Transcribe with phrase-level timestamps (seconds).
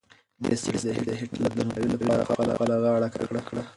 [0.43, 0.79] دې سړي
[1.09, 2.27] د هېټلر د درناوي لپاره
[2.59, 3.61] خپله غاړه کږه کړه.